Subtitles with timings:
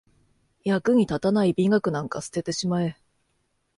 [0.63, 2.97] 役に立たない美学なんか捨ててしまえ